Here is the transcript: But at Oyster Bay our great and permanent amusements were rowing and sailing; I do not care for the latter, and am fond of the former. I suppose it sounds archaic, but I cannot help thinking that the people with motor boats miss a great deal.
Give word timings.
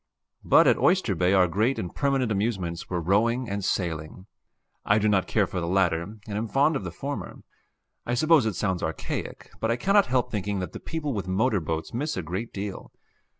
But 0.43 0.65
at 0.65 0.79
Oyster 0.79 1.13
Bay 1.13 1.31
our 1.33 1.47
great 1.47 1.77
and 1.77 1.93
permanent 1.93 2.31
amusements 2.31 2.89
were 2.89 2.99
rowing 2.99 3.47
and 3.47 3.63
sailing; 3.63 4.25
I 4.83 4.97
do 4.97 5.07
not 5.07 5.27
care 5.27 5.45
for 5.45 5.59
the 5.61 5.67
latter, 5.67 6.01
and 6.01 6.19
am 6.27 6.47
fond 6.47 6.75
of 6.75 6.83
the 6.83 6.89
former. 6.89 7.43
I 8.03 8.15
suppose 8.15 8.47
it 8.47 8.55
sounds 8.55 8.81
archaic, 8.81 9.51
but 9.59 9.69
I 9.69 9.75
cannot 9.75 10.07
help 10.07 10.31
thinking 10.31 10.57
that 10.57 10.71
the 10.71 10.79
people 10.79 11.13
with 11.13 11.27
motor 11.27 11.59
boats 11.59 11.93
miss 11.93 12.17
a 12.17 12.23
great 12.23 12.51
deal. 12.51 12.91